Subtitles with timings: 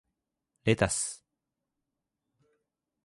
[0.65, 1.23] レタス